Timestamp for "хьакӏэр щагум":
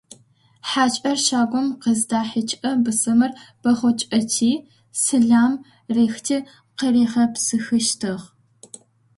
0.69-1.67